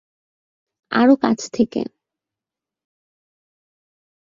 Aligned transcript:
আরও 0.91 1.15
কাছ 1.15 1.39
থেকে। 1.53 1.81